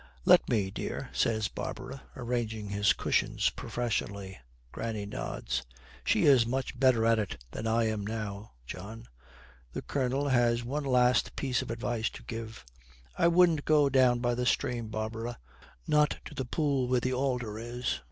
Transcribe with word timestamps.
'Let 0.25 0.49
me, 0.49 0.71
dear,' 0.71 1.11
says 1.13 1.47
Barbara, 1.47 2.01
arranging 2.15 2.69
his 2.69 2.91
cushions 2.91 3.51
professionally. 3.51 4.39
Granny 4.71 5.05
nods. 5.05 5.61
'She 6.03 6.25
is 6.25 6.43
much 6.47 6.79
better 6.79 7.05
at 7.05 7.19
it 7.19 7.37
than 7.51 7.67
I 7.67 7.83
am 7.83 8.03
now, 8.07 8.53
John.' 8.65 9.05
The 9.73 9.83
Colonel 9.83 10.29
has 10.29 10.63
one 10.63 10.85
last 10.85 11.35
piece 11.35 11.61
of 11.61 11.69
advice 11.69 12.09
to 12.17 12.23
give. 12.23 12.65
'I 13.19 13.27
wouldn't 13.27 13.63
go 13.65 13.89
down 13.89 14.21
by 14.21 14.33
the 14.33 14.47
stream, 14.47 14.87
Barbara 14.87 15.37
not 15.87 16.17
to 16.25 16.33
the 16.33 16.45
pool 16.45 16.87
where 16.87 16.99
the 16.99 17.13
alder 17.13 17.59
is. 17.59 17.99